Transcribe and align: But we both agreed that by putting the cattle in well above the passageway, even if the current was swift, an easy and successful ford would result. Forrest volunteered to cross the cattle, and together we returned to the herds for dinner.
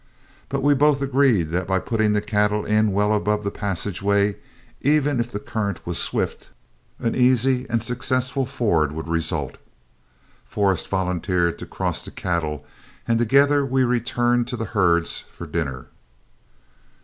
But 0.49 0.63
we 0.63 0.73
both 0.73 0.99
agreed 1.03 1.51
that 1.51 1.67
by 1.67 1.77
putting 1.77 2.13
the 2.13 2.21
cattle 2.23 2.65
in 2.65 2.91
well 2.91 3.13
above 3.13 3.43
the 3.43 3.51
passageway, 3.51 4.37
even 4.81 5.19
if 5.19 5.31
the 5.31 5.39
current 5.39 5.85
was 5.85 5.99
swift, 5.99 6.49
an 6.97 7.13
easy 7.13 7.67
and 7.69 7.83
successful 7.83 8.47
ford 8.47 8.93
would 8.93 9.07
result. 9.07 9.59
Forrest 10.43 10.87
volunteered 10.87 11.59
to 11.59 11.67
cross 11.67 12.03
the 12.03 12.09
cattle, 12.09 12.65
and 13.07 13.19
together 13.19 13.63
we 13.63 13.83
returned 13.83 14.47
to 14.47 14.57
the 14.57 14.65
herds 14.73 15.19
for 15.19 15.45
dinner. 15.45 15.85